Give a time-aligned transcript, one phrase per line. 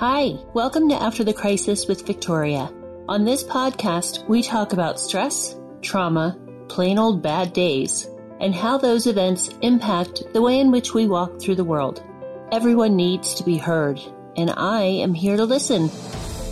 [0.00, 2.72] Hi, welcome to After the Crisis with Victoria.
[3.06, 6.38] On this podcast, we talk about stress, trauma,
[6.70, 8.08] plain old bad days,
[8.40, 12.02] and how those events impact the way in which we walk through the world.
[12.50, 14.00] Everyone needs to be heard,
[14.38, 15.90] and I am here to listen.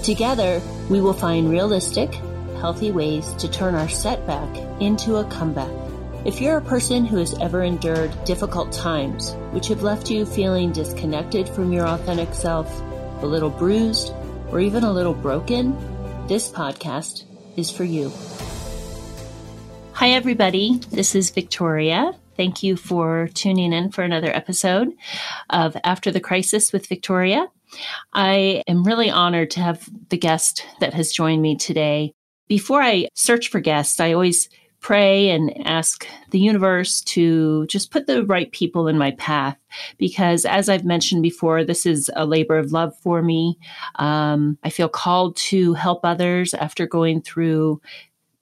[0.02, 0.60] Together,
[0.90, 2.12] we will find realistic,
[2.60, 5.72] healthy ways to turn our setback into a comeback.
[6.26, 10.70] If you're a person who has ever endured difficult times, which have left you feeling
[10.70, 12.82] disconnected from your authentic self,
[13.20, 14.12] a little bruised,
[14.50, 15.76] or even a little broken,
[16.28, 17.24] this podcast
[17.56, 18.12] is for you.
[19.92, 20.80] Hi, everybody.
[20.90, 22.12] This is Victoria.
[22.36, 24.92] Thank you for tuning in for another episode
[25.50, 27.48] of After the Crisis with Victoria.
[28.12, 32.12] I am really honored to have the guest that has joined me today.
[32.46, 34.48] Before I search for guests, I always
[34.80, 39.56] pray and ask the universe to just put the right people in my path.
[39.98, 43.58] Because as i've mentioned before this is a labor of love for me.
[43.96, 47.80] Um, i feel called to help others after going through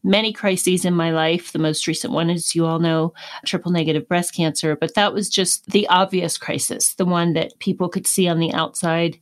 [0.07, 1.53] many crises in my life.
[1.53, 3.13] The most recent one as you all know
[3.45, 4.77] triple negative breast cancer.
[4.77, 8.53] But that was just the obvious crisis the one that people could see on the
[8.53, 9.19] outside.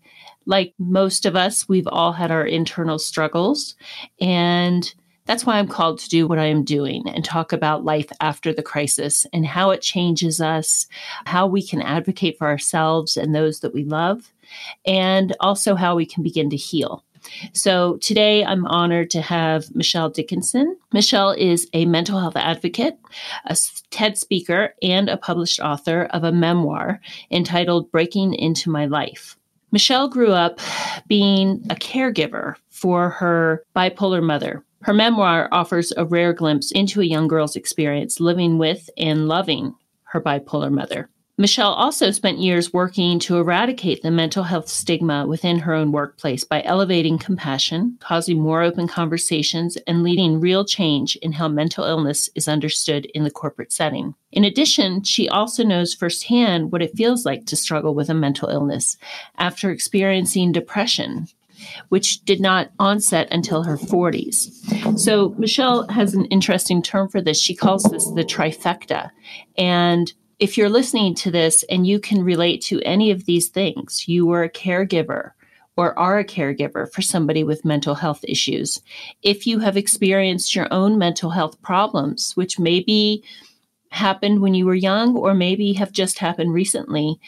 [0.46, 3.74] Like most of us we've all had our internal struggles.
[4.20, 4.94] And
[5.26, 8.52] that's why I'm called to do what I am doing and talk about life after
[8.52, 10.86] the crisis and how it changes us,
[11.24, 14.32] how we can advocate for ourselves and those that we love,
[14.84, 17.04] and also how we can begin to heal.
[17.54, 20.76] So today I'm honored to have Michelle Dickinson.
[20.92, 22.98] Michelle is a mental health advocate,
[23.46, 23.56] a
[23.90, 29.38] TED speaker, and a published author of a memoir entitled Breaking Into My Life.
[29.72, 30.60] Michelle grew up
[31.08, 37.06] being a caregiver for her bipolar mother her memoir offers a rare glimpse into a
[37.06, 41.08] young girl's experience living with and loving her bipolar mother.
[41.36, 46.44] Michelle also spent years working to eradicate the mental health stigma within her own workplace
[46.44, 52.28] by elevating compassion, causing more open conversations, and leading real change in how mental illness
[52.36, 54.14] is understood in the corporate setting.
[54.30, 58.48] In addition, she also knows firsthand what it feels like to struggle with a mental
[58.48, 58.96] illness
[59.36, 61.26] after experiencing depression,
[61.88, 64.98] which did not onset until her 40s.
[64.98, 67.40] So Michelle has an interesting term for this.
[67.40, 69.10] She calls this the trifecta.
[69.56, 74.08] And if you're listening to this and you can relate to any of these things,
[74.08, 75.32] you were a caregiver
[75.76, 78.80] or are a caregiver for somebody with mental health issues,
[79.22, 83.24] if you have experienced your own mental health problems, which maybe
[83.90, 87.18] happened when you were young or maybe have just happened recently,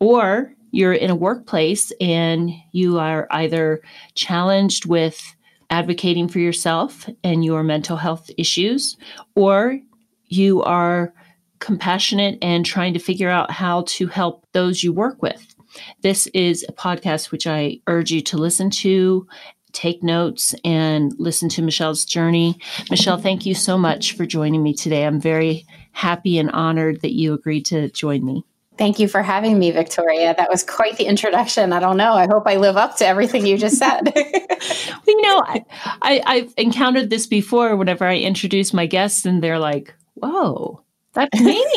[0.00, 3.80] or you're in a workplace and you are either
[4.14, 5.22] challenged with
[5.70, 8.96] advocating for yourself and your mental health issues,
[9.36, 9.78] or
[10.26, 11.14] you are
[11.60, 15.54] compassionate and trying to figure out how to help those you work with.
[16.02, 19.26] This is a podcast which I urge you to listen to,
[19.72, 22.58] take notes, and listen to Michelle's journey.
[22.90, 25.06] Michelle, thank you so much for joining me today.
[25.06, 28.44] I'm very happy and honored that you agreed to join me.
[28.82, 30.34] Thank you for having me, Victoria.
[30.36, 31.72] That was quite the introduction.
[31.72, 32.14] I don't know.
[32.14, 34.12] I hope I live up to everything you just said.
[35.06, 35.64] you know, I,
[36.02, 40.82] I, have encountered this before whenever I introduce my guests, and they're like, whoa,
[41.12, 41.64] that's me.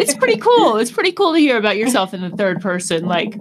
[0.00, 0.78] it's pretty cool.
[0.78, 3.04] It's pretty cool to hear about yourself in the third person.
[3.04, 3.38] Like,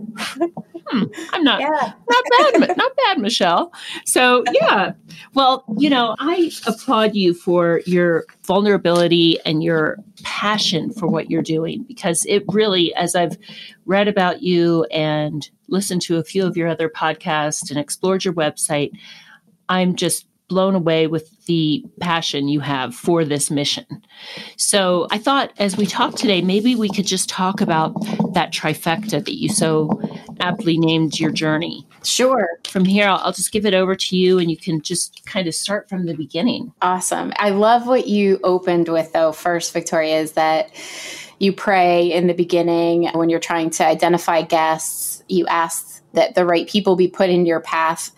[1.05, 1.93] hmm, I'm not yeah.
[2.09, 3.73] not bad, not bad, Michelle.
[4.05, 4.93] So yeah.
[5.33, 11.41] Well, you know, I applaud you for your vulnerability and your passion for what you're
[11.41, 13.37] doing because it really, as I've
[13.85, 18.33] read about you and listened to a few of your other podcasts and explored your
[18.33, 18.91] website,
[19.69, 23.85] I'm just blown away with the passion you have for this mission.
[24.55, 27.93] So I thought as we talk today, maybe we could just talk about
[28.33, 30.01] that trifecta that you so
[30.39, 31.85] aptly named your journey.
[32.03, 32.47] Sure.
[32.65, 35.47] From here, I'll, I'll just give it over to you and you can just kind
[35.47, 36.71] of start from the beginning.
[36.81, 37.33] Awesome.
[37.37, 40.71] I love what you opened with, though, first, Victoria, is that
[41.39, 46.45] you pray in the beginning when you're trying to identify guests, you ask that the
[46.45, 48.11] right people be put in your path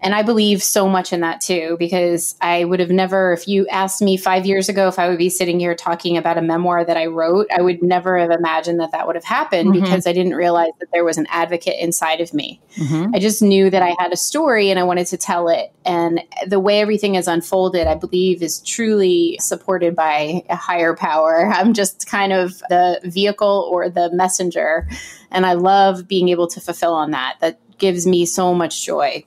[0.00, 3.66] and I believe so much in that too, because I would have never, if you
[3.68, 6.84] asked me five years ago if I would be sitting here talking about a memoir
[6.84, 9.82] that I wrote, I would never have imagined that that would have happened mm-hmm.
[9.82, 12.60] because I didn't realize that there was an advocate inside of me.
[12.76, 13.14] Mm-hmm.
[13.14, 15.72] I just knew that I had a story and I wanted to tell it.
[15.86, 21.46] And the way everything has unfolded, I believe, is truly supported by a higher power.
[21.52, 24.88] I'm just kind of the vehicle or the messenger.
[25.30, 27.36] And I love being able to fulfill on that.
[27.40, 29.24] That gives me so much joy.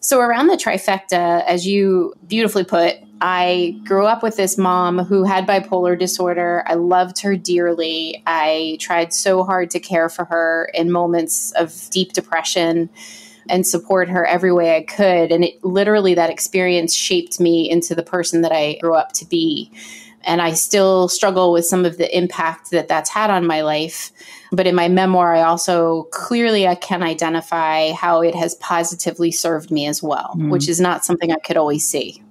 [0.00, 5.24] So, around the trifecta, as you beautifully put, I grew up with this mom who
[5.24, 6.62] had bipolar disorder.
[6.66, 8.22] I loved her dearly.
[8.26, 12.88] I tried so hard to care for her in moments of deep depression
[13.48, 15.32] and support her every way I could.
[15.32, 19.26] And it literally, that experience shaped me into the person that I grew up to
[19.26, 19.72] be.
[20.22, 24.12] And I still struggle with some of the impact that that's had on my life.
[24.50, 29.70] But in my memoir, I also clearly I can identify how it has positively served
[29.70, 30.50] me as well, mm.
[30.50, 32.22] which is not something I could always see.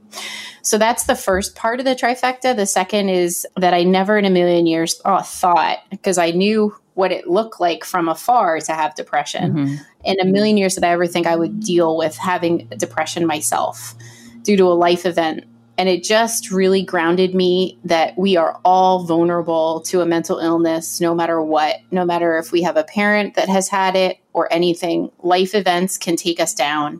[0.61, 2.55] So that's the first part of the trifecta.
[2.55, 6.75] The second is that I never in a million years oh, thought, because I knew
[6.95, 9.53] what it looked like from afar to have depression.
[9.53, 9.75] Mm-hmm.
[10.03, 13.95] In a million years, did I ever think I would deal with having depression myself
[14.41, 15.45] due to a life event
[15.77, 20.99] and it just really grounded me that we are all vulnerable to a mental illness,
[20.99, 24.51] no matter what, no matter if we have a parent that has had it or
[24.51, 25.11] anything.
[25.21, 26.99] Life events can take us down.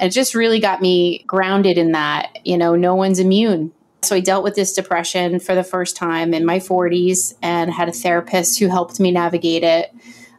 [0.00, 2.38] And it just really got me grounded in that.
[2.44, 3.72] You know, no one's immune.
[4.02, 7.88] So I dealt with this depression for the first time in my 40s and had
[7.88, 9.92] a therapist who helped me navigate it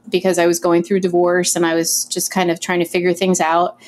[0.09, 3.13] because I was going through divorce and I was just kind of trying to figure
[3.13, 3.79] things out.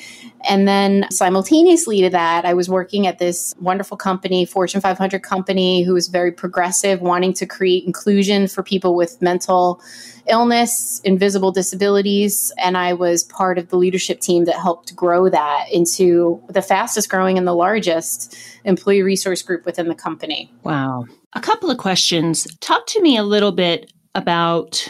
[0.48, 5.82] And then simultaneously to that, I was working at this wonderful company, Fortune 500 company,
[5.82, 9.82] who was very progressive, wanting to create inclusion for people with mental
[10.28, 12.52] illness, invisible disabilities.
[12.58, 17.10] And I was part of the leadership team that helped grow that into the fastest
[17.10, 20.52] growing and the largest employee resource group within the company.
[20.62, 21.06] Wow.
[21.34, 22.46] A couple of questions.
[22.60, 24.88] Talk to me a little bit about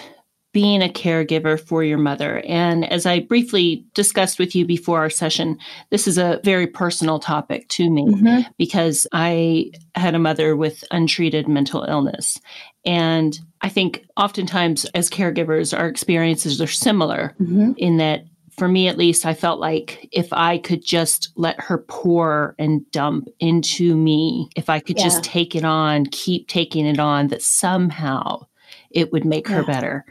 [0.52, 2.42] being a caregiver for your mother.
[2.46, 5.58] And as I briefly discussed with you before our session,
[5.90, 8.50] this is a very personal topic to me mm-hmm.
[8.58, 12.40] because I had a mother with untreated mental illness.
[12.84, 17.72] And I think oftentimes as caregivers, our experiences are similar mm-hmm.
[17.76, 18.24] in that
[18.60, 22.88] for me at least, I felt like if I could just let her pour and
[22.90, 25.04] dump into me, if I could yeah.
[25.04, 28.44] just take it on, keep taking it on, that somehow
[28.90, 29.56] it would make yeah.
[29.56, 30.04] her better.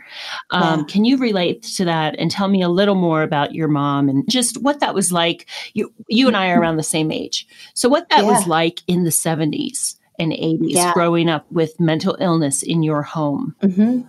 [0.51, 0.85] Um, yeah.
[0.85, 4.29] Can you relate to that and tell me a little more about your mom and
[4.29, 5.47] just what that was like?
[5.73, 7.47] You, you and I are around the same age.
[7.73, 8.31] So, what that yeah.
[8.31, 13.55] was like in the 70s and 80s growing up with mental illness in your home.
[13.61, 14.01] Mm-hmm.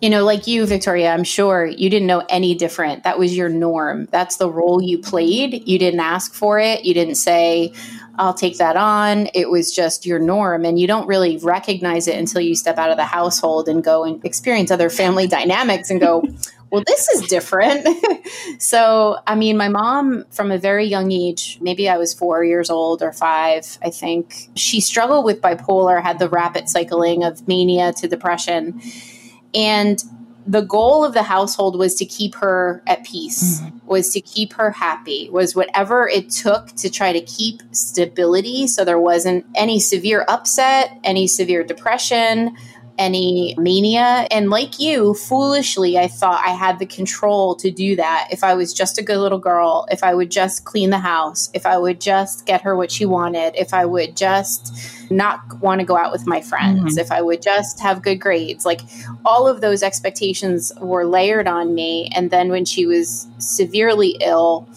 [0.00, 3.04] You know, like you, Victoria, I'm sure you didn't know any different.
[3.04, 4.06] That was your norm.
[4.10, 5.66] That's the role you played.
[5.66, 6.84] You didn't ask for it.
[6.84, 7.72] You didn't say,
[8.18, 9.28] I'll take that on.
[9.34, 10.64] It was just your norm.
[10.64, 14.04] And you don't really recognize it until you step out of the household and go
[14.04, 16.24] and experience other family dynamics and go,
[16.70, 17.86] well, this is different.
[18.58, 22.70] so, I mean, my mom, from a very young age, maybe I was four years
[22.70, 27.92] old or five, I think, she struggled with bipolar, had the rapid cycling of mania
[27.94, 28.80] to depression.
[29.54, 30.02] And
[30.46, 33.86] the goal of the household was to keep her at peace mm-hmm.
[33.86, 38.84] was to keep her happy was whatever it took to try to keep stability so
[38.84, 42.54] there wasn't any severe upset any severe depression
[42.98, 44.26] any mania.
[44.30, 48.54] And like you, foolishly, I thought I had the control to do that if I
[48.54, 51.78] was just a good little girl, if I would just clean the house, if I
[51.78, 55.96] would just get her what she wanted, if I would just not want to go
[55.96, 56.98] out with my friends, mm-hmm.
[56.98, 58.64] if I would just have good grades.
[58.64, 58.80] Like
[59.24, 62.10] all of those expectations were layered on me.
[62.14, 64.68] And then when she was severely ill,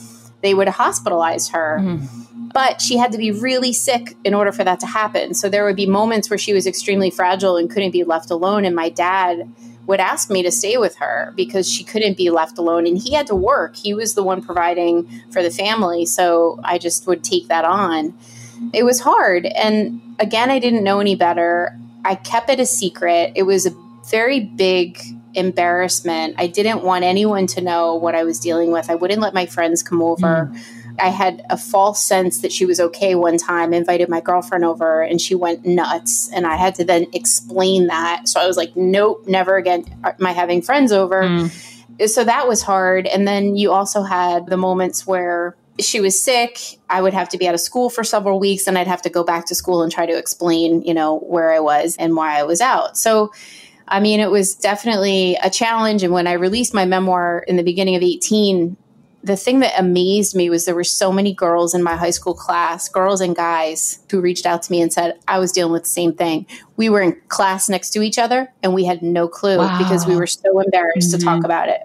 [0.42, 1.80] they would hospitalize her.
[1.81, 5.33] Mm-hmm but she had to be really sick in order for that to happen.
[5.33, 8.65] So there would be moments where she was extremely fragile and couldn't be left alone.
[8.65, 9.51] And my dad
[9.85, 12.85] would ask me to stay with her because she couldn't be left alone.
[12.85, 16.06] And he had to work, he was the one providing for the family.
[16.06, 18.18] So I just would take that on.
[18.73, 19.45] It was hard.
[19.45, 21.77] And again, I didn't know any better.
[22.04, 23.33] I kept it a secret.
[23.35, 23.75] It was a
[24.09, 24.99] very big
[25.33, 26.35] embarrassment.
[26.37, 28.89] I didn't want anyone to know what I was dealing with.
[28.89, 30.51] I wouldn't let my friends come over.
[30.51, 30.77] Mm.
[30.99, 35.01] I had a false sense that she was okay one time, invited my girlfriend over,
[35.01, 36.31] and she went nuts.
[36.33, 38.27] And I had to then explain that.
[38.27, 41.23] So I was like, nope, never again am I having friends over.
[41.23, 42.09] Mm.
[42.09, 43.07] So that was hard.
[43.07, 46.59] And then you also had the moments where she was sick.
[46.89, 49.09] I would have to be out of school for several weeks, and I'd have to
[49.09, 52.39] go back to school and try to explain, you know, where I was and why
[52.39, 52.97] I was out.
[52.97, 53.31] So,
[53.87, 56.04] I mean, it was definitely a challenge.
[56.04, 58.75] And when I released my memoir in the beginning of 18,
[59.24, 62.33] the thing that amazed me was there were so many girls in my high school
[62.33, 65.83] class, girls and guys, who reached out to me and said, I was dealing with
[65.83, 66.45] the same thing.
[66.78, 69.78] We were in class next to each other and we had no clue wow.
[69.78, 71.19] because we were so embarrassed mm-hmm.
[71.19, 71.45] to talk mm-hmm.
[71.45, 71.81] about it.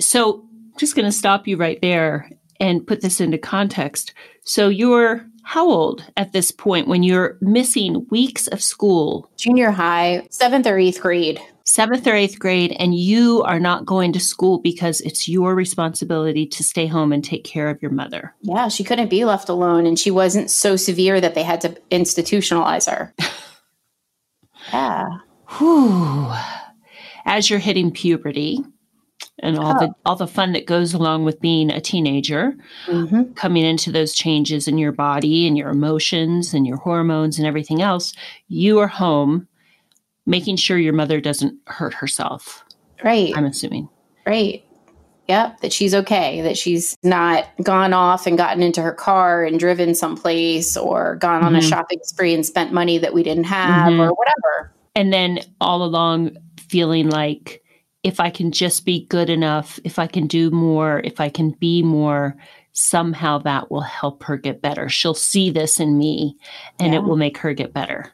[0.00, 4.14] So, I'm just going to stop you right there and put this into context.
[4.44, 9.30] So, you're how old at this point when you're missing weeks of school?
[9.36, 11.40] Junior high, seventh or eighth grade.
[11.72, 16.44] Seventh or eighth grade, and you are not going to school because it's your responsibility
[16.46, 18.34] to stay home and take care of your mother.
[18.42, 21.70] Yeah, she couldn't be left alone, and she wasn't so severe that they had to
[21.90, 23.14] institutionalize her.
[24.72, 25.06] yeah.
[25.56, 26.30] Whew.
[27.24, 28.58] As you're hitting puberty,
[29.38, 29.78] and all oh.
[29.78, 32.54] the all the fun that goes along with being a teenager
[32.86, 33.32] mm-hmm.
[33.32, 37.80] coming into those changes in your body and your emotions and your hormones and everything
[37.80, 38.12] else
[38.48, 39.48] you are home
[40.26, 42.64] making sure your mother doesn't hurt herself
[43.04, 43.88] right i'm assuming
[44.26, 44.64] right
[45.28, 49.58] Yep, that she's okay, that she's not gone off and gotten into her car and
[49.58, 51.46] driven someplace or gone mm-hmm.
[51.46, 51.68] on a mm-hmm.
[51.68, 54.00] shopping spree and spent money that we didn't have mm-hmm.
[54.00, 54.74] or whatever.
[54.96, 56.36] And then all along
[56.68, 57.62] feeling like
[58.02, 61.52] if I can just be good enough, if I can do more, if I can
[61.52, 62.36] be more,
[62.72, 64.88] somehow that will help her get better.
[64.88, 66.36] She'll see this in me
[66.80, 66.98] and yeah.
[66.98, 68.12] it will make her get better.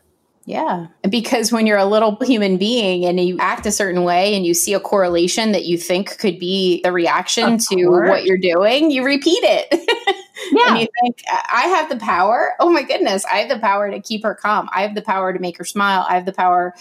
[0.49, 0.87] Yeah.
[1.09, 4.55] Because when you're a little human being and you act a certain way and you
[4.55, 8.09] see a correlation that you think could be the reaction of to course.
[8.09, 10.17] what you're doing, you repeat it.
[10.53, 10.69] Yeah.
[10.69, 12.55] and you think, I have the power.
[12.61, 13.25] Oh my goodness.
[13.25, 14.71] I have the power to keep her calm.
[14.73, 16.07] I have the power to make her smile.
[16.09, 16.75] I have the power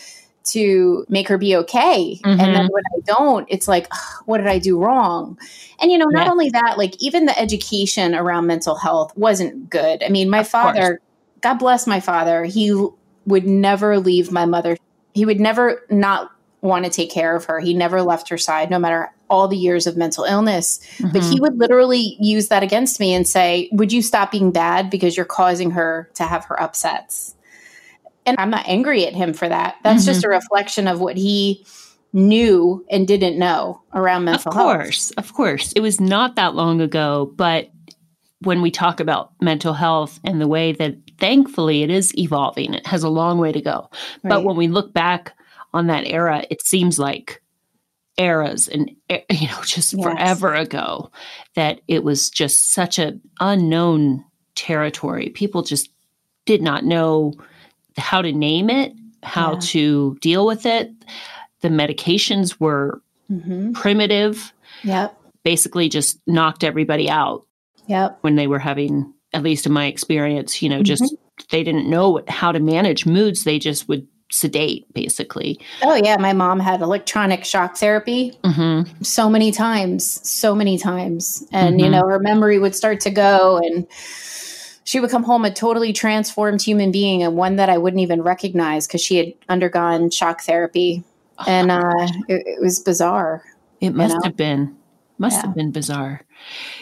[0.52, 2.20] to make her be okay.
[2.24, 2.30] Mm-hmm.
[2.30, 2.72] And then mm-hmm.
[2.72, 3.92] when I don't, it's like,
[4.26, 5.40] what did I do wrong?
[5.82, 6.32] And, you know, not yeah.
[6.32, 10.04] only that, like even the education around mental health wasn't good.
[10.04, 11.00] I mean, my of father, course.
[11.42, 12.88] God bless my father, he
[13.28, 14.78] would never leave my mother.
[15.14, 16.32] He would never not
[16.62, 17.60] want to take care of her.
[17.60, 20.80] He never left her side, no matter all the years of mental illness.
[20.98, 21.12] Mm-hmm.
[21.12, 21.42] But he mm-hmm.
[21.42, 25.26] would literally use that against me and say, Would you stop being bad because you're
[25.26, 27.36] causing her to have her upsets?
[28.26, 29.76] And I'm not angry at him for that.
[29.84, 30.14] That's mm-hmm.
[30.14, 31.66] just a reflection of what he
[32.14, 34.66] knew and didn't know around mental health.
[34.66, 35.26] Of course, health.
[35.26, 35.74] of course.
[35.74, 37.70] It was not that long ago, but
[38.40, 42.88] when we talk about mental health and the way that thankfully it is evolving, it
[42.88, 43.90] has a long way to go.
[44.24, 44.30] Right.
[44.30, 45.34] But when we look back
[45.74, 47.42] on that era, it seems like
[48.18, 50.04] eras and you know just yes.
[50.04, 51.12] forever ago
[51.54, 55.30] that it was just such a unknown territory.
[55.30, 55.90] People just
[56.46, 57.34] did not know
[57.98, 58.94] how to name it,
[59.24, 59.60] how yeah.
[59.60, 60.92] to deal with it.
[61.62, 63.74] The medications were mm-hmm.
[63.74, 64.54] primitive.
[64.84, 65.18] Yep.
[65.44, 67.46] Basically just knocked everybody out.
[67.88, 68.20] Yep.
[68.22, 70.84] When they were having, at least in my experience, you know, mm-hmm.
[70.84, 71.16] just
[71.52, 73.44] they didn't know what, how to manage moods.
[73.44, 75.60] They just would sedate basically.
[75.84, 79.04] Oh yeah, my mom had electronic shock therapy mm-hmm.
[79.04, 81.86] so many times, so many times, and mm-hmm.
[81.86, 83.88] you know her memory would start to go, and
[84.84, 88.22] she would come home a totally transformed human being and one that I wouldn't even
[88.22, 91.04] recognize because she had undergone shock therapy.
[91.40, 93.44] Oh, and uh, it, it, was bizarre.
[93.80, 94.22] It must know?
[94.24, 94.76] have been.
[95.20, 95.48] Must yeah.
[95.48, 96.22] have been bizarre.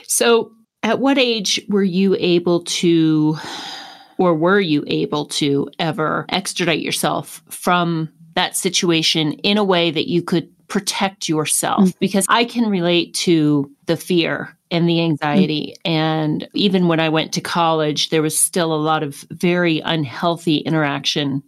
[0.03, 0.51] So,
[0.85, 3.35] at what age were you able to,
[4.17, 10.07] or were you able to ever extradite yourself from that situation in a way that
[10.07, 11.81] you could protect yourself?
[11.81, 11.97] Mm-hmm.
[11.99, 15.73] Because I can relate to the fear and the anxiety.
[15.85, 15.91] Mm-hmm.
[15.91, 20.57] And even when I went to college, there was still a lot of very unhealthy
[20.57, 21.41] interaction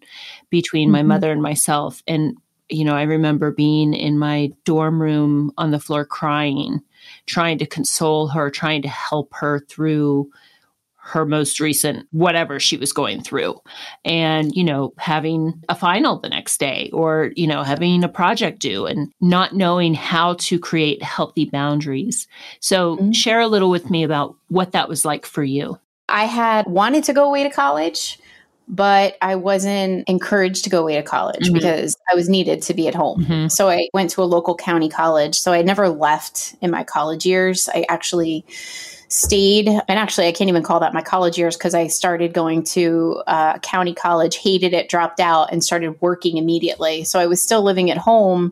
[0.49, 0.93] between mm-hmm.
[0.93, 2.01] my mother and myself.
[2.07, 2.35] And,
[2.69, 6.81] you know, I remember being in my dorm room on the floor crying,
[7.25, 10.29] trying to console her, trying to help her through
[11.07, 13.57] her most recent whatever she was going through.
[14.03, 18.59] And you know having a final the next day or you know having a project
[18.59, 22.27] due and not knowing how to create healthy boundaries.
[22.59, 23.11] So mm-hmm.
[23.11, 25.79] share a little with me about what that was like for you.
[26.09, 28.19] I had wanted to go away to college
[28.67, 31.53] but I wasn't encouraged to go away to college mm-hmm.
[31.53, 33.23] because I was needed to be at home.
[33.23, 33.47] Mm-hmm.
[33.47, 35.39] So I went to a local county college.
[35.39, 37.69] So I never left in my college years.
[37.73, 38.45] I actually
[39.09, 42.61] stayed and actually i can't even call that my college years because i started going
[42.61, 47.41] to uh, county college hated it dropped out and started working immediately so i was
[47.41, 48.51] still living at home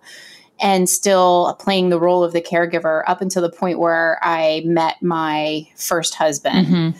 [0.62, 4.96] and still playing the role of the caregiver up until the point where i met
[5.02, 6.98] my first husband mm-hmm.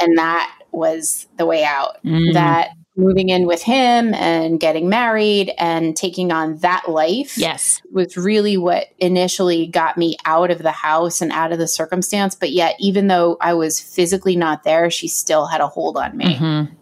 [0.00, 1.98] and that was the way out.
[2.04, 2.32] Mm-hmm.
[2.32, 7.80] that moving in with him and getting married and taking on that life yes.
[7.92, 12.34] was really what initially got me out of the house and out of the circumstance.
[12.34, 16.16] But yet even though i was physically not there she still had a hold on
[16.16, 16.34] me.
[16.34, 16.74] Mm-hmm.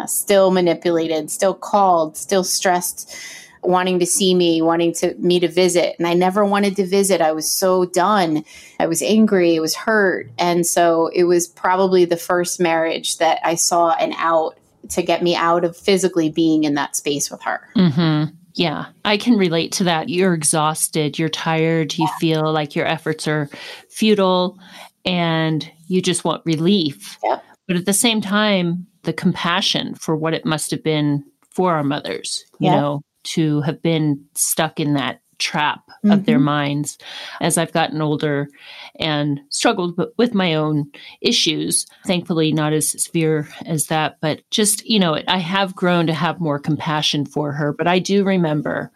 [0.00, 3.16] uh, still manipulated still called still stressed
[3.62, 7.20] wanting to see me wanting to me to visit and i never wanted to visit
[7.20, 8.44] i was so done
[8.80, 13.40] i was angry i was hurt and so it was probably the first marriage that
[13.44, 14.58] i saw an out
[14.90, 17.60] to get me out of physically being in that space with her.
[17.76, 18.34] Mm-hmm.
[18.54, 20.08] Yeah, I can relate to that.
[20.08, 23.48] You're exhausted, you're tired, you feel like your efforts are
[23.88, 24.58] futile,
[25.04, 27.18] and you just want relief.
[27.22, 27.40] Yeah.
[27.68, 31.84] But at the same time, the compassion for what it must have been for our
[31.84, 32.80] mothers, you yeah.
[32.80, 36.10] know, to have been stuck in that trap mm-hmm.
[36.10, 36.44] of their mm-hmm.
[36.44, 36.98] minds
[37.40, 38.48] as I've gotten older
[38.98, 41.86] and struggled with my own issues.
[42.06, 46.40] Thankfully, not as severe as that, but just, you know, I have grown to have
[46.40, 47.72] more compassion for her.
[47.72, 48.90] But I do remember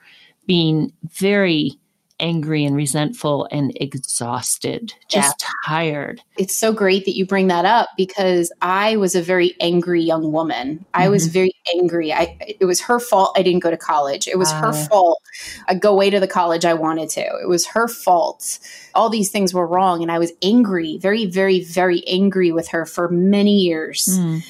[0.46, 1.78] being very
[2.22, 5.48] angry and resentful and exhausted, just yeah.
[5.66, 6.22] tired.
[6.38, 10.32] It's so great that you bring that up because I was a very angry young
[10.32, 10.76] woman.
[10.76, 10.84] Mm-hmm.
[10.94, 11.32] I was mm-hmm.
[11.32, 12.12] very angry.
[12.12, 14.28] I it was her fault I didn't go to college.
[14.28, 15.20] It was uh, her fault
[15.68, 17.20] I go away to the college I wanted to.
[17.20, 18.58] It was her fault.
[18.94, 22.86] All these things were wrong and I was angry, very very very angry with her
[22.86, 24.08] for many years.
[24.08, 24.42] Mm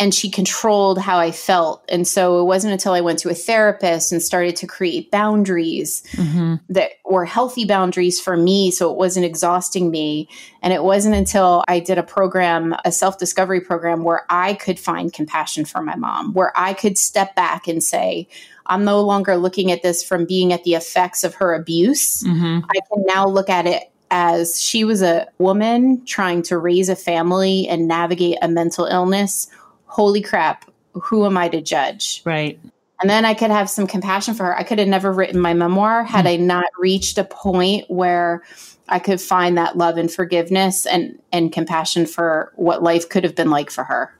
[0.00, 1.84] and she controlled how I felt.
[1.88, 6.04] And so it wasn't until I went to a therapist and started to create boundaries
[6.12, 6.56] mm-hmm.
[6.68, 8.70] that were healthy boundaries for me.
[8.70, 10.28] So it wasn't exhausting me.
[10.62, 14.78] And it wasn't until I did a program, a self discovery program, where I could
[14.78, 18.28] find compassion for my mom, where I could step back and say,
[18.66, 22.22] I'm no longer looking at this from being at the effects of her abuse.
[22.22, 22.66] Mm-hmm.
[22.70, 26.96] I can now look at it as she was a woman trying to raise a
[26.96, 29.48] family and navigate a mental illness
[29.88, 32.22] holy crap, who am I to judge?
[32.24, 32.60] Right.
[33.00, 34.58] And then I could have some compassion for her.
[34.58, 36.30] I could have never written my memoir had mm.
[36.30, 38.42] I not reached a point where
[38.88, 43.34] I could find that love and forgiveness and and compassion for what life could have
[43.34, 44.12] been like for her.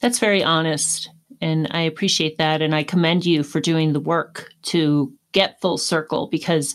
[0.00, 4.50] That's very honest and I appreciate that and I commend you for doing the work
[4.62, 6.74] to get full circle because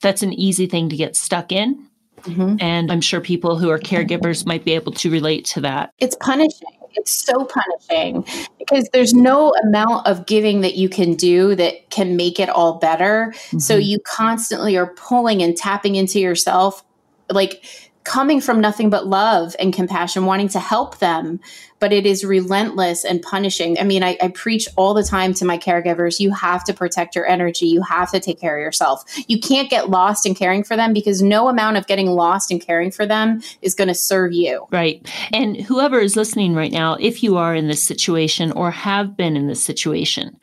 [0.00, 1.86] that's an easy thing to get stuck in.
[2.22, 2.56] Mm-hmm.
[2.60, 5.92] And I'm sure people who are caregivers might be able to relate to that.
[5.98, 8.24] It's punishing it's so punishing
[8.58, 12.78] because there's no amount of giving that you can do that can make it all
[12.78, 13.32] better.
[13.34, 13.58] Mm-hmm.
[13.58, 16.84] So you constantly are pulling and tapping into yourself.
[17.30, 17.64] Like
[18.04, 21.40] coming from nothing but love and compassion, wanting to help them,
[21.78, 23.78] but it is relentless and punishing.
[23.78, 27.14] I mean, I, I, preach all the time to my caregivers you have to protect
[27.14, 29.04] your energy, you have to take care of yourself.
[29.28, 32.60] You can't get lost in caring for them because no amount of getting lost in
[32.60, 34.66] caring for them is going to serve you.
[34.70, 35.06] Right.
[35.32, 39.36] And whoever is listening right now, if you are in this situation or have been
[39.36, 40.38] in this situation,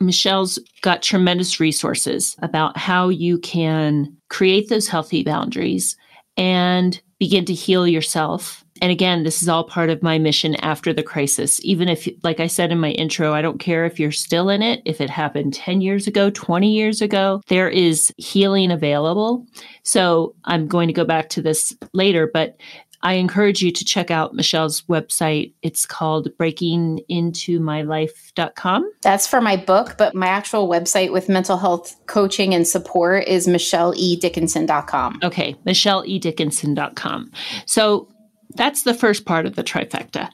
[0.00, 5.96] Michelle's got tremendous resources about how you can create those healthy boundaries
[6.36, 8.64] and begin to heal yourself.
[8.82, 11.64] And again, this is all part of my mission after the crisis.
[11.64, 14.62] Even if, like I said in my intro, I don't care if you're still in
[14.62, 19.46] it, if it happened 10 years ago, 20 years ago, there is healing available.
[19.84, 22.56] So I'm going to go back to this later, but
[23.04, 25.52] I encourage you to check out Michelle's website.
[25.62, 28.92] It's called breakingintomylife.com.
[29.02, 33.46] That's for my book, but my actual website with mental health coaching and support is
[33.46, 35.20] michelleedickinson.com.
[35.22, 37.30] Okay, michelleedickinson.com.
[37.66, 38.08] So
[38.54, 40.30] that's the first part of the trifecta.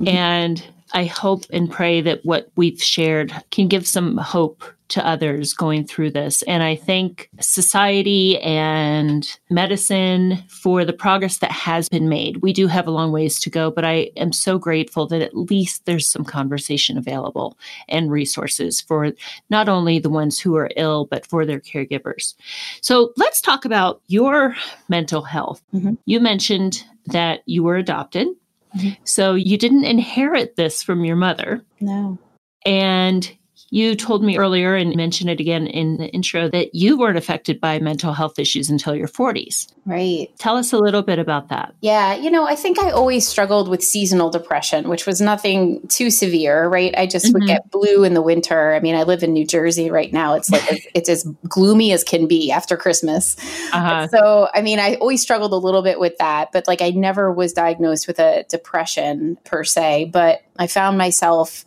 [0.00, 0.08] Mm-hmm.
[0.08, 5.54] And I hope and pray that what we've shared can give some hope to others
[5.54, 6.42] going through this.
[6.42, 12.38] And I thank society and medicine for the progress that has been made.
[12.38, 15.36] We do have a long ways to go, but I am so grateful that at
[15.36, 19.12] least there's some conversation available and resources for
[19.50, 22.34] not only the ones who are ill, but for their caregivers.
[22.80, 24.54] So let's talk about your
[24.88, 25.62] mental health.
[25.74, 25.94] Mm-hmm.
[26.04, 28.28] You mentioned that you were adopted.
[28.76, 29.02] Mm-hmm.
[29.04, 31.64] So you didn't inherit this from your mother.
[31.80, 32.18] No.
[32.66, 33.30] And
[33.74, 37.60] you told me earlier and mentioned it again in the intro that you weren't affected
[37.60, 39.66] by mental health issues until your 40s.
[39.84, 40.30] Right.
[40.38, 41.74] Tell us a little bit about that.
[41.80, 46.10] Yeah, you know, I think I always struggled with seasonal depression, which was nothing too
[46.10, 46.94] severe, right?
[46.96, 47.32] I just mm-hmm.
[47.40, 48.74] would get blue in the winter.
[48.74, 50.34] I mean, I live in New Jersey right now.
[50.34, 53.36] It's like it's as gloomy as can be after Christmas.
[53.72, 54.06] Uh-huh.
[54.06, 57.32] So, I mean, I always struggled a little bit with that, but like I never
[57.32, 61.64] was diagnosed with a depression per se, but I found myself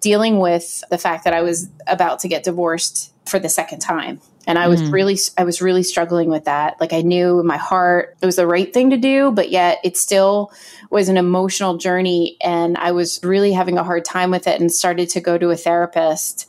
[0.00, 4.20] dealing with the fact that I was about to get divorced for the second time.
[4.46, 4.92] And I was mm.
[4.92, 6.80] really, I was really struggling with that.
[6.80, 9.80] Like I knew in my heart it was the right thing to do, but yet
[9.82, 10.52] it still
[10.88, 12.36] was an emotional journey.
[12.40, 15.50] And I was really having a hard time with it and started to go to
[15.50, 16.48] a therapist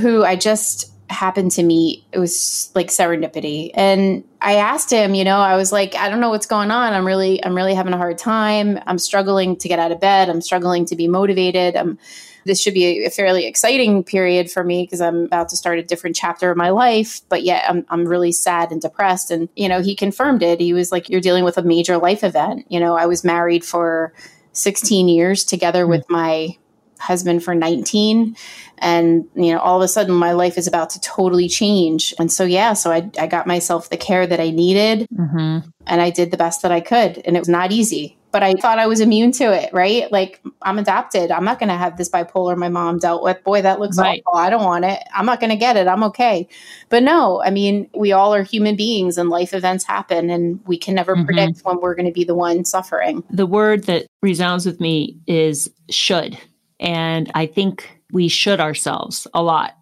[0.00, 2.04] who I just happened to meet.
[2.10, 3.70] It was like serendipity.
[3.74, 6.94] And I asked him, you know, I was like, I don't know what's going on.
[6.94, 8.80] I'm really, I'm really having a hard time.
[8.86, 10.30] I'm struggling to get out of bed.
[10.30, 11.76] I'm struggling to be motivated.
[11.76, 11.98] I'm,
[12.46, 15.82] this should be a, fairly exciting period for me because I'm about to start a
[15.82, 19.30] different chapter of my life, but yet I'm, I'm really sad and depressed.
[19.30, 20.60] And, you know, he confirmed it.
[20.60, 22.66] He was like, You're dealing with a major life event.
[22.68, 24.12] You know, I was married for
[24.52, 25.90] 16 years together mm-hmm.
[25.90, 26.56] with my
[26.98, 28.34] husband for 19
[28.78, 32.32] and you know all of a sudden my life is about to totally change and
[32.32, 35.68] so yeah so i, I got myself the care that i needed mm-hmm.
[35.86, 38.52] and i did the best that i could and it was not easy but I
[38.52, 40.12] thought I was immune to it, right?
[40.12, 41.30] Like I'm adopted.
[41.30, 43.42] I'm not going to have this bipolar my mom dealt with.
[43.44, 44.22] Boy, that looks right.
[44.26, 44.38] awful.
[44.38, 45.02] I don't want it.
[45.14, 45.88] I'm not going to get it.
[45.88, 46.46] I'm okay.
[46.90, 50.76] But no, I mean, we all are human beings and life events happen and we
[50.76, 51.24] can never mm-hmm.
[51.24, 53.24] predict when we're going to be the one suffering.
[53.30, 56.38] The word that resounds with me is should.
[56.78, 59.78] And I think we should ourselves a lot.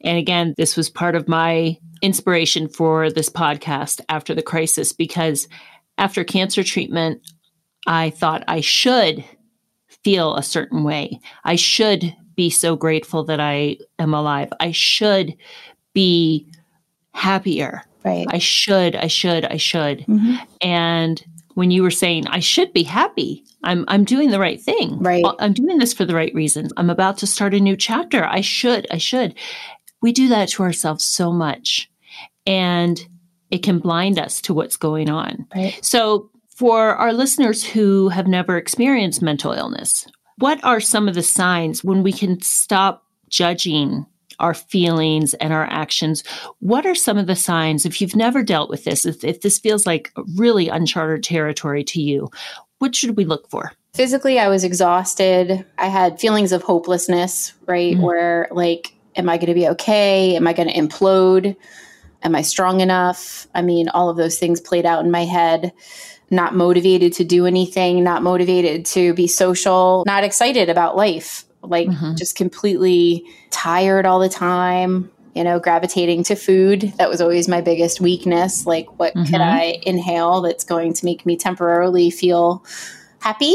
[0.00, 5.46] And again, this was part of my inspiration for this podcast after the crisis because
[5.98, 7.22] after cancer treatment,
[7.86, 9.24] I thought I should
[10.02, 11.20] feel a certain way.
[11.44, 14.52] I should be so grateful that I am alive.
[14.60, 15.36] I should
[15.94, 16.46] be
[17.12, 17.82] happier.
[18.04, 18.26] Right.
[18.28, 20.00] I should, I should, I should.
[20.00, 20.36] Mm-hmm.
[20.60, 24.98] And when you were saying I should be happy, I'm I'm doing the right thing.
[24.98, 25.24] Right.
[25.38, 26.72] I'm doing this for the right reasons.
[26.76, 28.24] I'm about to start a new chapter.
[28.24, 29.34] I should, I should.
[30.02, 31.90] We do that to ourselves so much.
[32.46, 33.04] And
[33.50, 35.46] it can blind us to what's going on.
[35.54, 35.78] Right.
[35.84, 40.06] So for our listeners who have never experienced mental illness,
[40.38, 44.06] what are some of the signs when we can stop judging
[44.38, 46.24] our feelings and our actions?
[46.60, 49.58] What are some of the signs, if you've never dealt with this, if, if this
[49.58, 52.30] feels like really uncharted territory to you,
[52.78, 53.72] what should we look for?
[53.94, 55.64] Physically, I was exhausted.
[55.78, 57.94] I had feelings of hopelessness, right?
[57.94, 58.02] Mm-hmm.
[58.02, 60.36] Where, like, am I going to be okay?
[60.36, 61.56] Am I going to implode?
[62.22, 63.46] Am I strong enough?
[63.54, 65.72] I mean, all of those things played out in my head
[66.30, 71.88] not motivated to do anything, not motivated to be social, not excited about life, like
[71.88, 72.14] mm-hmm.
[72.16, 76.92] just completely tired all the time, you know, gravitating to food.
[76.98, 78.66] That was always my biggest weakness.
[78.66, 79.30] Like, what mm-hmm.
[79.30, 82.64] could I inhale that's going to make me temporarily feel
[83.20, 83.54] happy?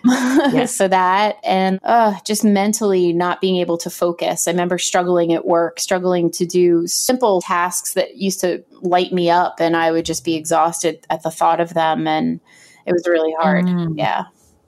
[0.04, 0.74] yes.
[0.74, 4.46] so that and uh, just mentally not being able to focus.
[4.46, 9.30] I remember struggling at work, struggling to do simple tasks that used to light me
[9.30, 12.40] up, and I would just be exhausted at the thought of them, and
[12.86, 13.66] it was really hard.
[13.66, 13.98] Mm.
[13.98, 14.24] Yeah.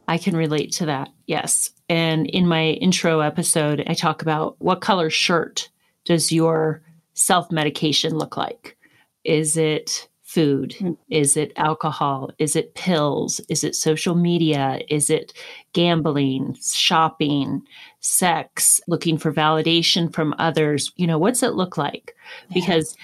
[0.08, 1.08] I can relate to that.
[1.26, 1.70] Yes.
[1.88, 5.70] And in my intro episode, I talk about what color shirt
[6.04, 6.82] does your
[7.14, 8.76] self medication look like?
[9.24, 10.76] Is it food?
[10.78, 10.96] Mm.
[11.10, 12.30] Is it alcohol?
[12.38, 13.40] Is it pills?
[13.48, 14.80] Is it social media?
[14.88, 15.32] Is it
[15.72, 17.62] gambling, shopping,
[18.00, 20.92] sex, looking for validation from others?
[20.96, 22.14] You know, what's it look like?
[22.48, 22.54] Yeah.
[22.54, 22.96] Because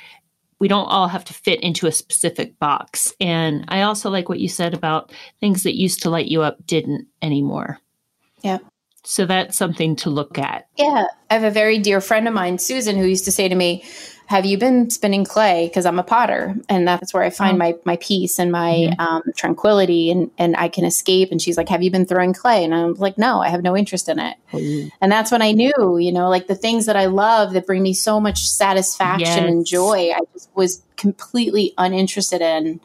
[0.61, 3.13] we don't all have to fit into a specific box.
[3.21, 6.65] And I also like what you said about things that used to light you up
[6.67, 7.79] didn't anymore.
[8.43, 8.59] Yeah.
[9.05, 10.67] So that's something to look at.
[10.77, 11.07] Yeah.
[11.31, 13.85] I have a very dear friend of mine, Susan, who used to say to me,
[14.27, 15.69] have you been spinning clay?
[15.69, 17.59] Because I'm a potter, and that's where I find oh.
[17.59, 19.01] my my peace and my mm-hmm.
[19.01, 21.31] um, tranquility, and and I can escape.
[21.31, 23.77] And she's like, "Have you been throwing clay?" And I'm like, "No, I have no
[23.77, 24.89] interest in it." Mm-hmm.
[25.01, 27.83] And that's when I knew, you know, like the things that I love that bring
[27.83, 29.51] me so much satisfaction yes.
[29.51, 32.81] and joy, I just was completely uninterested in.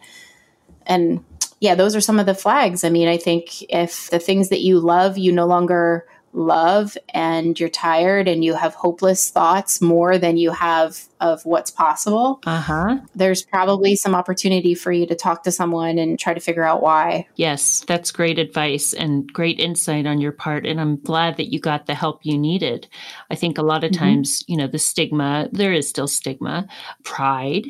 [0.85, 1.23] And
[1.59, 2.83] yeah, those are some of the flags.
[2.83, 7.59] I mean, I think if the things that you love, you no longer love and
[7.59, 12.97] you're tired and you have hopeless thoughts more than you have of what's possible, uh-huh.
[13.15, 16.81] there's probably some opportunity for you to talk to someone and try to figure out
[16.81, 17.27] why.
[17.35, 20.65] Yes, that's great advice and great insight on your part.
[20.65, 22.87] And I'm glad that you got the help you needed.
[23.29, 24.03] I think a lot of mm-hmm.
[24.03, 26.67] times, you know, the stigma, there is still stigma,
[27.03, 27.67] pride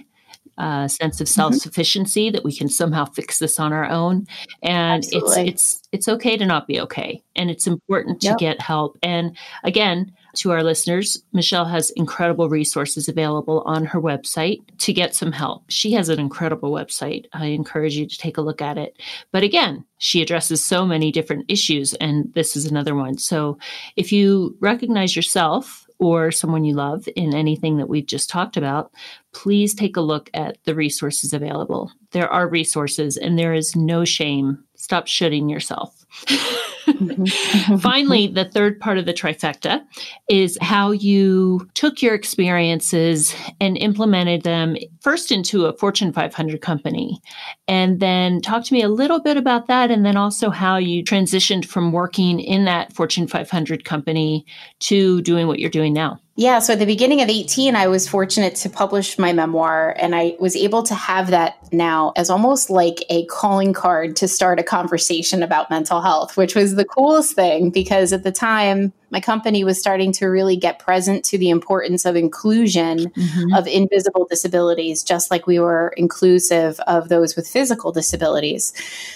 [0.57, 2.33] uh, sense of self sufficiency mm-hmm.
[2.35, 4.27] that we can somehow fix this on our own.
[4.61, 5.47] And Absolutely.
[5.47, 8.37] it's it's it's okay to not be okay, and it's important to yep.
[8.37, 8.97] get help.
[9.03, 15.13] And again, to our listeners, Michelle has incredible resources available on her website to get
[15.13, 15.63] some help.
[15.69, 17.25] She has an incredible website.
[17.33, 18.97] I encourage you to take a look at it.
[19.31, 23.17] But again, she addresses so many different issues, and this is another one.
[23.17, 23.57] So
[23.95, 28.91] if you recognize yourself or someone you love in anything that we've just talked about,
[29.33, 31.91] please take a look at the resources available.
[32.09, 34.63] There are resources and there is no shame.
[34.81, 36.05] Stop shooting yourself.
[36.25, 36.67] Mm-hmm.
[36.81, 37.77] Mm-hmm.
[37.77, 39.83] Finally, the third part of the trifecta
[40.29, 47.21] is how you took your experiences and implemented them first into a Fortune 500 company.
[47.67, 49.91] And then talk to me a little bit about that.
[49.91, 54.45] And then also how you transitioned from working in that Fortune 500 company
[54.79, 56.19] to doing what you're doing now.
[56.41, 56.57] Yeah.
[56.57, 60.35] So at the beginning of 18, I was fortunate to publish my memoir, and I
[60.39, 64.63] was able to have that now as almost like a calling card to start a
[64.63, 69.63] conversation about mental health, which was the coolest thing because at the time, my company
[69.63, 73.53] was starting to really get present to the importance of inclusion mm-hmm.
[73.53, 78.73] of invisible disabilities, just like we were inclusive of those with physical disabilities.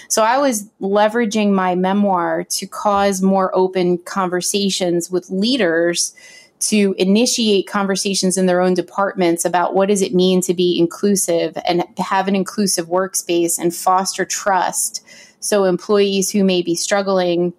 [0.08, 6.14] So I was leveraging my memoir to cause more open conversations with leaders
[6.58, 11.56] to initiate conversations in their own departments about what does it mean to be inclusive
[11.66, 15.04] and have an inclusive workspace and foster trust
[15.40, 17.52] So, employees who may be struggling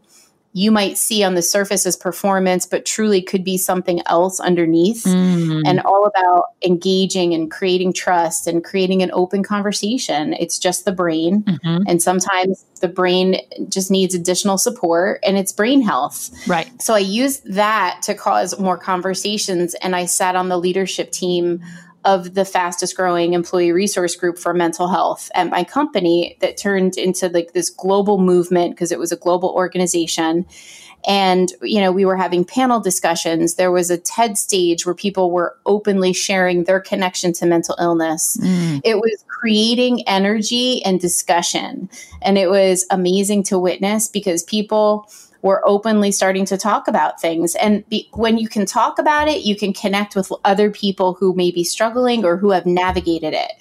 [0.54, 5.04] you might see on the surface as performance, but truly could be something else underneath.
[5.04, 5.64] Mm.
[5.66, 10.34] And all about engaging and creating trust and creating an open conversation.
[10.34, 11.44] It's just the brain.
[11.44, 11.84] Mm-hmm.
[11.88, 16.32] And sometimes the brain just needs additional support and it's brain health.
[16.48, 16.70] Right.
[16.82, 19.76] So I used that to cause more conversations.
[19.76, 21.62] And I sat on the leadership team
[22.08, 26.98] of the fastest growing employee resource group for mental health at my company that turned
[26.98, 30.46] into like this global movement because it was a global organization.
[31.06, 33.56] And you know we were having panel discussions.
[33.56, 38.38] There was a ted stage where people were openly sharing their connection to mental illness.
[38.38, 38.82] Mm.
[38.86, 41.90] it was creating energy and discussion.
[42.22, 45.08] And it was amazing to witness because people
[45.42, 47.56] we're openly starting to talk about things.
[47.56, 51.34] And be, when you can talk about it, you can connect with other people who
[51.34, 53.52] may be struggling or who have navigated it.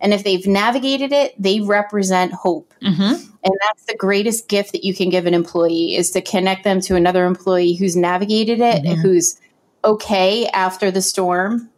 [0.00, 2.72] And if they've navigated it, they represent hope.
[2.82, 3.14] Mm-hmm.
[3.44, 6.80] And that's the greatest gift that you can give an employee is to connect them
[6.82, 9.00] to another employee who's navigated it, mm-hmm.
[9.00, 9.40] who's
[9.84, 11.70] okay after the storm,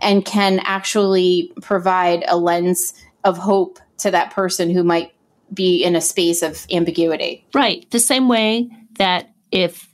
[0.00, 5.12] and can actually provide a lens of hope to that person who might
[5.52, 7.46] be in a space of ambiguity.
[7.54, 7.88] Right.
[7.90, 9.88] The same way that if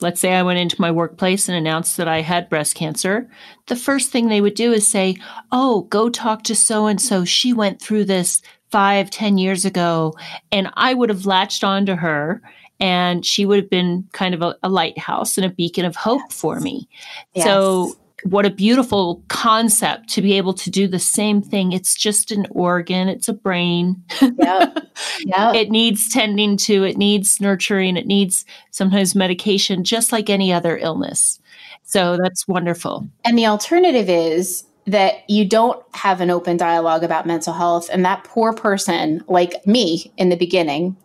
[0.00, 3.30] let's say I went into my workplace and announced that I had breast cancer,
[3.68, 5.16] the first thing they would do is say,
[5.52, 7.24] Oh, go talk to so and so.
[7.24, 10.14] She went through this five, ten years ago.
[10.50, 12.42] And I would have latched onto her
[12.80, 16.22] and she would have been kind of a, a lighthouse and a beacon of hope
[16.28, 16.40] yes.
[16.40, 16.88] for me.
[17.32, 17.44] Yes.
[17.44, 21.72] So what a beautiful concept to be able to do the same thing.
[21.72, 24.02] It's just an organ, it's a brain.
[24.20, 24.72] Yeah.
[25.20, 25.52] yeah.
[25.54, 30.78] it needs tending to, it needs nurturing, it needs sometimes medication, just like any other
[30.78, 31.40] illness.
[31.84, 33.08] So that's wonderful.
[33.24, 38.04] And the alternative is that you don't have an open dialogue about mental health, and
[38.04, 40.96] that poor person, like me in the beginning,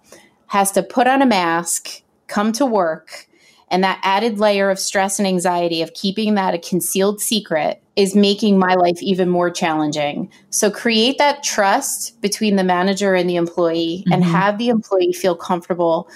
[0.48, 3.27] has to put on a mask, come to work,
[3.70, 8.16] and that added layer of stress and anxiety of keeping that a concealed secret is
[8.16, 10.32] making my life even more challenging.
[10.50, 14.14] So create that trust between the manager and the employee mm-hmm.
[14.14, 16.10] and have the employee feel comfortable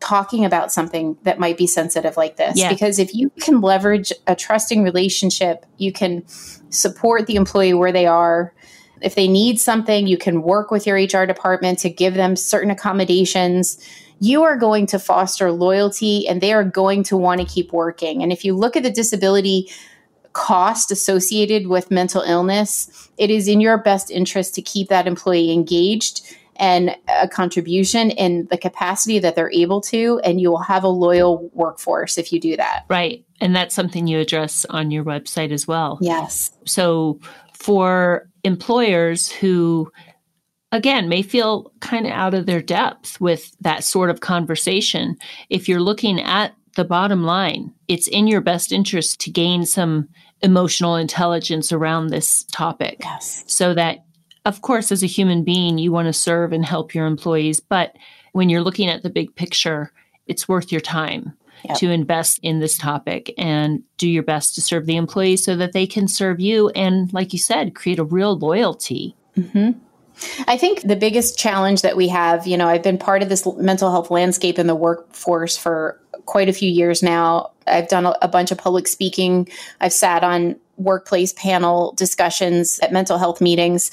[0.00, 2.56] talking about something that might be sensitive like this.
[2.58, 2.68] Yeah.
[2.68, 6.24] Because if you can leverage a trusting relationship, you can
[6.70, 8.54] support the employee where they are.
[9.00, 12.70] If they need something, you can work with your HR department to give them certain
[12.70, 13.78] accommodations
[14.20, 18.22] you are going to foster loyalty and they are going to want to keep working.
[18.22, 19.70] And if you look at the disability
[20.32, 25.52] cost associated with mental illness, it is in your best interest to keep that employee
[25.52, 26.22] engaged
[26.56, 30.88] and a contribution in the capacity that they're able to and you will have a
[30.88, 32.84] loyal workforce if you do that.
[32.88, 33.24] Right.
[33.40, 35.98] And that's something you address on your website as well.
[36.00, 36.52] Yes.
[36.64, 37.18] So
[37.52, 39.90] for employers who
[40.74, 45.16] again, may feel kind of out of their depth with that sort of conversation.
[45.48, 50.08] If you're looking at the bottom line, it's in your best interest to gain some
[50.42, 52.96] emotional intelligence around this topic.
[53.00, 53.44] Yes.
[53.46, 54.04] So that,
[54.44, 57.60] of course, as a human being, you want to serve and help your employees.
[57.60, 57.96] But
[58.32, 59.92] when you're looking at the big picture,
[60.26, 61.34] it's worth your time.
[61.66, 61.78] Yep.
[61.78, 65.72] To invest in this topic and do your best to serve the employees so that
[65.72, 66.68] they can serve you.
[66.70, 69.16] And, like you said, create a real loyalty.
[69.34, 69.78] Mm-hmm.
[70.46, 73.46] I think the biggest challenge that we have, you know, I've been part of this
[73.56, 77.50] mental health landscape in the workforce for quite a few years now.
[77.66, 79.48] I've done a, bunch of public speaking.
[79.80, 83.90] I've sat on workplace panel discussions at mental health meetings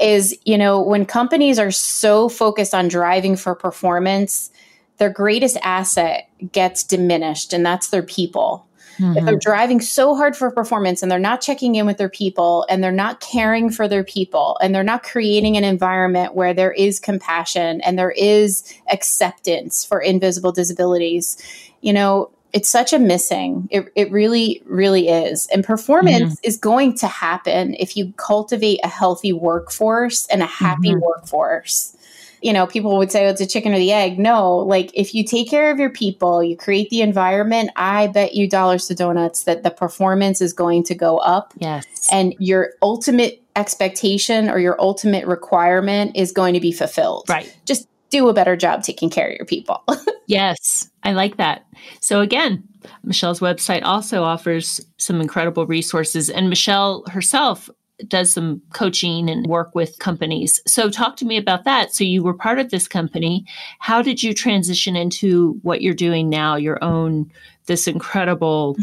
[0.00, 4.50] is, you know, when companies are so focused on driving for performance,
[4.98, 8.66] their greatest asset gets diminished, and that's their people.
[8.98, 9.18] Mm-hmm.
[9.18, 12.66] If they're driving so hard for performance and they're not checking in with their people
[12.68, 16.72] and they're not caring for their people and they're not creating an environment where there
[16.72, 21.36] is compassion and there is acceptance for invisible disabilities,
[21.80, 23.68] you know, it's such a missing.
[23.72, 25.48] It, it really, really is.
[25.52, 26.48] And performance mm-hmm.
[26.48, 31.00] is going to happen if you cultivate a healthy workforce and a happy mm-hmm.
[31.00, 31.96] workforce
[32.44, 34.18] you know, people would say oh, it's a chicken or the egg.
[34.18, 38.34] No, like if you take care of your people, you create the environment, I bet
[38.34, 41.54] you dollars to donuts that the performance is going to go up.
[41.56, 41.86] Yes.
[42.12, 47.24] And your ultimate expectation or your ultimate requirement is going to be fulfilled.
[47.30, 47.56] Right.
[47.64, 49.82] Just do a better job taking care of your people.
[50.26, 51.64] yes, I like that.
[52.00, 52.62] So again,
[53.02, 57.70] Michelle's website also offers some incredible resources and Michelle herself
[58.08, 60.60] does some coaching and work with companies.
[60.66, 61.94] So, talk to me about that.
[61.94, 63.44] So, you were part of this company.
[63.78, 67.30] How did you transition into what you're doing now, your own,
[67.66, 68.76] this incredible,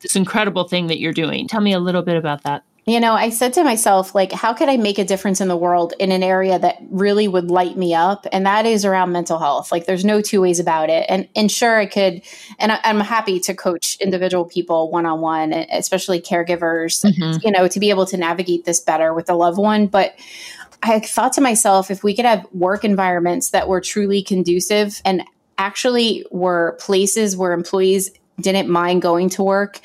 [0.00, 1.48] this incredible thing that you're doing?
[1.48, 2.64] Tell me a little bit about that.
[2.86, 5.56] You know, I said to myself, like, how could I make a difference in the
[5.56, 8.26] world in an area that really would light me up?
[8.30, 9.72] And that is around mental health.
[9.72, 11.06] Like, there's no two ways about it.
[11.08, 12.20] And, and sure, I could,
[12.58, 17.38] and I, am happy to coach individual people one on one, especially caregivers, mm-hmm.
[17.42, 19.86] you know, to be able to navigate this better with a loved one.
[19.86, 20.14] But
[20.82, 25.22] I thought to myself, if we could have work environments that were truly conducive and
[25.56, 29.80] actually were places where employees didn't mind going to work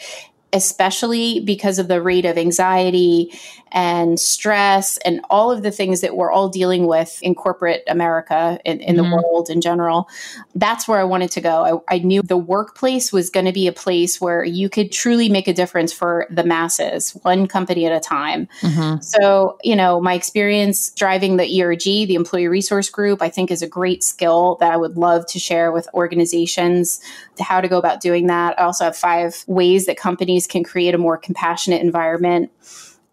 [0.52, 3.32] especially because of the rate of anxiety
[3.72, 8.60] and stress and all of the things that we're all dealing with in corporate America,
[8.66, 9.10] in, in mm-hmm.
[9.10, 10.10] the world in general.
[10.56, 11.84] That's where I wanted to go.
[11.88, 15.30] I, I knew the workplace was going to be a place where you could truly
[15.30, 18.48] make a difference for the masses, one company at a time.
[18.62, 19.02] Mm-hmm.
[19.02, 23.62] So, you know, my experience driving the ERG, the Employee Resource Group, I think is
[23.62, 27.00] a great skill that I would love to share with organizations
[27.40, 28.60] how to go about doing that.
[28.60, 32.52] I also have five ways that companies can create a more compassionate environment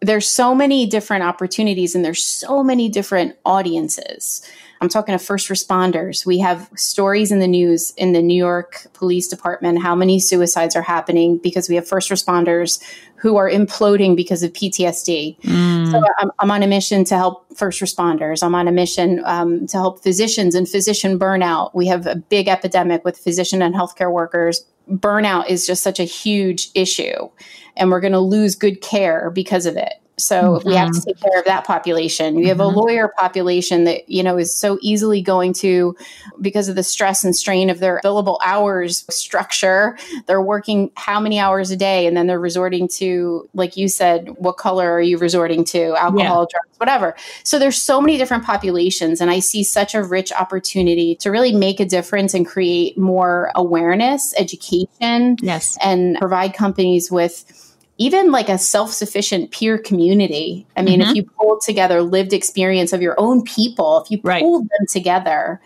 [0.01, 4.47] there's so many different opportunities and there's so many different audiences.
[4.79, 6.23] I'm talking to first responders.
[6.23, 10.75] We have stories in the news in the New York Police Department how many suicides
[10.75, 12.79] are happening because we have first responders
[13.17, 15.39] who are imploding because of PTSD.
[15.41, 15.91] Mm.
[15.91, 18.43] So I'm, I'm, on a mission to help first responders.
[18.43, 21.73] I'm on a mission um, to help physicians and physician burnout.
[21.73, 24.63] We have a big epidemic with physician and healthcare workers.
[24.91, 27.29] Burnout is just such a huge issue
[27.75, 29.93] and we're going to lose good care because of it.
[30.19, 30.67] So mm-hmm.
[30.67, 31.09] we have to mm-hmm.
[31.09, 32.35] take care of that population.
[32.35, 32.75] We have mm-hmm.
[32.75, 35.95] a lawyer population that, you know, is so easily going to,
[36.41, 41.39] because of the stress and strain of their billable hours structure, they're working how many
[41.39, 42.07] hours a day?
[42.07, 45.95] And then they're resorting to, like you said, what color are you resorting to?
[45.95, 46.59] Alcohol, yeah.
[46.59, 47.15] drugs, whatever.
[47.43, 49.21] So there's so many different populations.
[49.21, 53.51] And I see such a rich opportunity to really make a difference and create more
[53.53, 55.77] awareness, education, yes.
[55.83, 57.66] and provide companies with
[57.97, 60.67] even like a self-sufficient peer community.
[60.75, 61.09] I mean, mm-hmm.
[61.09, 64.43] if you pull together lived experience of your own people, if you right.
[64.43, 65.59] them together,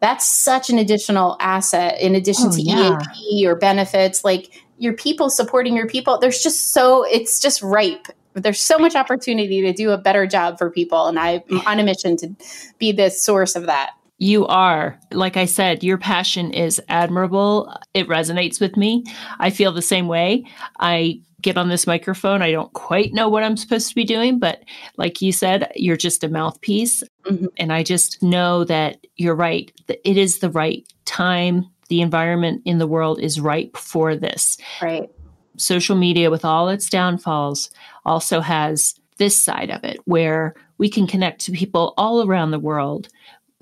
[0.00, 2.98] that's such an additional asset in addition oh, to yeah.
[3.14, 4.24] EAP or benefits.
[4.24, 8.06] Like your people supporting your people, there's just so it's just ripe.
[8.34, 11.82] There's so much opportunity to do a better job for people, and I'm on a
[11.82, 12.36] mission to
[12.78, 13.90] be the source of that.
[14.18, 14.98] You are.
[15.12, 17.72] Like I said, your passion is admirable.
[17.94, 19.04] It resonates with me.
[19.38, 20.44] I feel the same way.
[20.80, 22.42] I get on this microphone.
[22.42, 24.64] I don't quite know what I'm supposed to be doing, but
[24.96, 27.04] like you said, you're just a mouthpiece.
[27.26, 27.46] Mm-hmm.
[27.58, 29.70] And I just know that you're right.
[29.88, 31.70] It is the right time.
[31.88, 34.58] The environment in the world is ripe for this.
[34.82, 35.08] Right.
[35.56, 37.70] Social media, with all its downfalls,
[38.04, 42.58] also has this side of it where we can connect to people all around the
[42.58, 43.08] world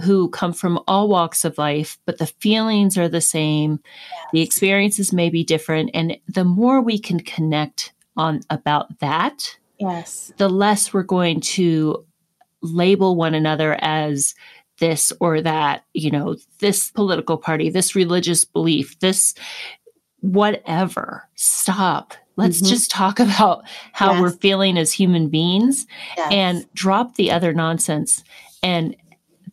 [0.03, 3.81] who come from all walks of life, but the feelings are the same.
[4.33, 5.91] The experiences may be different.
[5.95, 12.05] And the more we can connect on about that, yes, the less we're going to
[12.63, 14.35] label one another as
[14.79, 19.35] this or that, you know, this political party, this religious belief, this
[20.21, 21.27] whatever.
[21.35, 22.15] Stop.
[22.37, 22.69] Let's mm-hmm.
[22.69, 24.21] just talk about how yes.
[24.21, 26.33] we're feeling as human beings yes.
[26.33, 28.23] and drop the other nonsense
[28.63, 28.95] and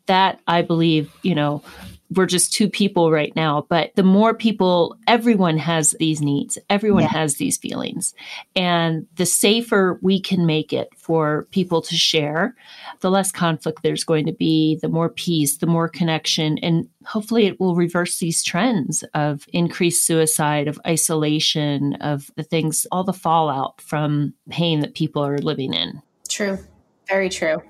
[0.06, 1.64] that I believe, you know,
[2.16, 7.04] we're just two people right now, but the more people, everyone has these needs, everyone
[7.04, 7.10] yeah.
[7.10, 8.14] has these feelings.
[8.56, 12.56] And the safer we can make it for people to share,
[13.00, 16.58] the less conflict there's going to be, the more peace, the more connection.
[16.60, 22.86] And hopefully it will reverse these trends of increased suicide, of isolation, of the things,
[22.92, 26.02] all the fallout from pain that people are living in.
[26.30, 26.60] True.
[27.08, 27.62] Very true.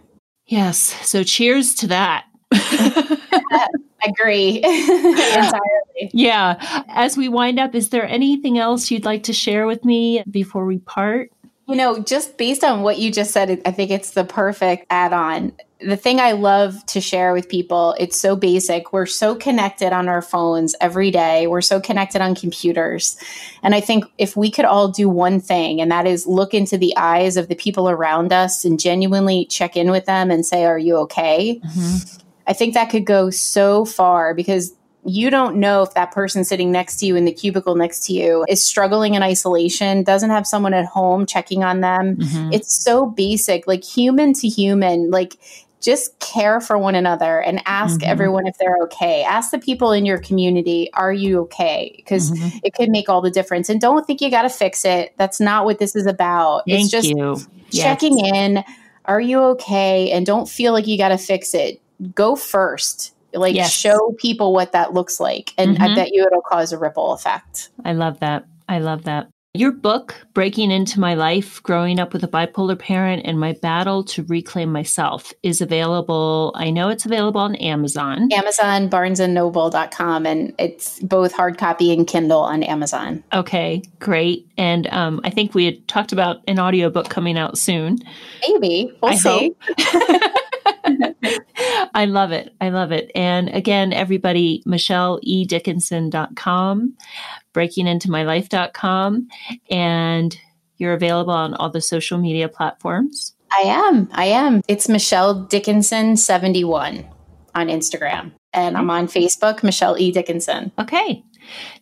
[0.54, 0.78] Yes.
[1.10, 2.26] So cheers to that.
[2.52, 3.68] I
[4.06, 6.12] Agree entirely.
[6.12, 6.84] Yeah.
[6.90, 10.66] As we wind up, is there anything else you'd like to share with me before
[10.66, 11.32] we part?
[11.68, 15.12] You know, just based on what you just said, I think it's the perfect add
[15.12, 15.54] on
[15.86, 18.94] the thing I love to share with people, it's so basic.
[18.94, 21.48] We're so connected on our phones every day.
[21.48, 23.18] We're so connected on computers.
[23.62, 26.78] And I think if we could all do one thing, and that is look into
[26.78, 30.66] the eyes of the people around us and genuinely check in with them and say,
[30.66, 31.60] Are you okay?
[31.64, 32.20] Mm-hmm.
[32.48, 34.74] I think that could go so far because
[35.06, 38.14] you don't know if that person sitting next to you in the cubicle next to
[38.14, 42.16] you is struggling in isolation, doesn't have someone at home checking on them.
[42.16, 42.54] Mm-hmm.
[42.54, 45.12] It's so basic, like human to human.
[45.12, 45.38] Like
[45.84, 48.10] just care for one another and ask mm-hmm.
[48.10, 49.24] everyone if they're okay.
[49.24, 51.94] Ask the people in your community, are you okay?
[51.98, 52.58] Because mm-hmm.
[52.64, 53.70] it could make all the difference.
[53.70, 55.14] And don't think you got to fix it.
[55.18, 56.64] That's not what this is about.
[56.68, 57.38] Thank it's just you.
[57.72, 58.36] checking yes.
[58.36, 58.64] in.
[59.06, 60.12] Are you okay?
[60.12, 61.82] And don't feel like you got to fix it.
[62.16, 63.14] Go first.
[63.34, 63.74] Like yes.
[63.74, 65.54] show people what that looks like.
[65.58, 65.84] And mm-hmm.
[65.84, 67.70] I bet you it'll cause a ripple effect.
[67.84, 68.46] I love that.
[68.70, 69.28] I love that.
[69.56, 74.04] Your book, Breaking Into My Life Growing Up with a Bipolar Parent and My Battle
[74.06, 76.54] to Reclaim Myself, is available.
[76.56, 78.30] I know it's available on Amazon.
[78.34, 83.24] Amazon, barnesandnoble.com, and it's both hard copy and Kindle on Amazon.
[83.32, 84.48] Okay, great.
[84.58, 88.00] And um, I think we had talked about an audiobook coming out soon.
[88.42, 88.92] Maybe.
[89.04, 89.56] We'll I see.
[91.94, 92.56] I love it.
[92.60, 93.12] I love it.
[93.16, 96.98] And again, everybody, michelleedickinson.com
[97.54, 99.28] breakingintomylife.com,
[99.70, 100.38] and
[100.78, 103.36] you're available on all the social media platforms.
[103.52, 104.10] I am.
[104.12, 104.62] I am.
[104.68, 107.08] It's Michelle Dickinson 71
[107.54, 108.32] on Instagram.
[108.52, 110.12] And I'm on Facebook, Michelle E.
[110.12, 110.72] Dickinson.
[110.80, 111.24] Okay.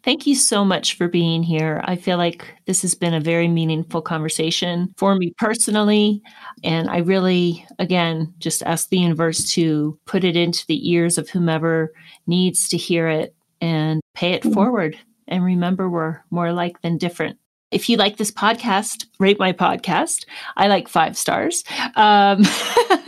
[0.03, 1.82] Thank you so much for being here.
[1.86, 6.22] I feel like this has been a very meaningful conversation for me personally.
[6.64, 11.30] And I really, again, just ask the universe to put it into the ears of
[11.30, 11.91] whomever
[12.28, 14.97] needs to hear it and pay it forward
[15.32, 17.39] and remember, we're more alike than different.
[17.72, 20.26] If you like this podcast, rate my podcast.
[20.57, 21.64] I like five stars.
[21.95, 22.43] Um,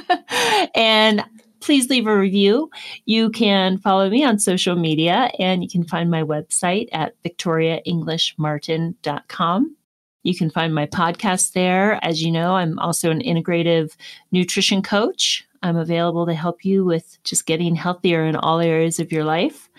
[0.75, 1.21] and
[1.63, 2.69] please leave a review.
[3.05, 9.77] You can follow me on social media and you can find my website at victoriaenglishmartin.com.
[10.23, 12.03] You can find my podcast there.
[12.03, 13.95] As you know, I'm also an integrative
[14.31, 15.47] nutrition coach.
[15.61, 19.69] I'm available to help you with just getting healthier in all areas of your life.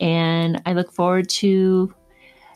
[0.00, 1.92] And I look forward to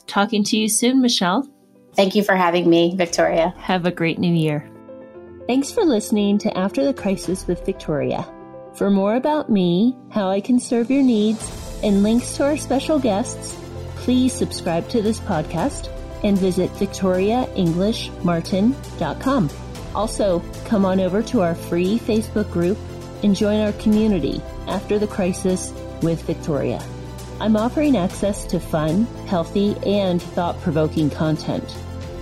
[0.06, 1.50] talking to you soon, Michelle.
[1.94, 3.52] Thank you for having me, Victoria.
[3.58, 4.70] Have a great new year.
[5.46, 8.26] Thanks for listening to After the Crisis with Victoria.
[8.78, 11.42] For more about me, how I can serve your needs,
[11.82, 13.56] and links to our special guests,
[13.96, 15.90] please subscribe to this podcast
[16.22, 19.50] and visit victoriaenglishmartin.com.
[19.96, 22.78] Also, come on over to our free Facebook group
[23.24, 26.80] and join our community after the crisis with Victoria.
[27.40, 31.76] I'm offering access to fun, healthy, and thought provoking content.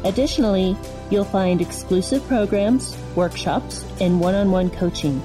[0.05, 0.75] Additionally,
[1.11, 5.21] you'll find exclusive programs, workshops, and one on one coaching.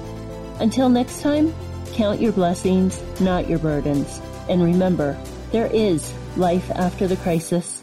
[0.62, 1.52] Until next time,
[1.92, 4.20] count your blessings, not your burdens.
[4.48, 5.18] And remember,
[5.50, 7.81] there is life after the crisis.